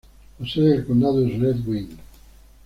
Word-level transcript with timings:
La 0.39 0.49
sede 0.49 0.79
de 0.79 0.85
condado 0.85 1.23
es 1.23 1.37
Red 1.37 1.57
Wing. 1.63 1.89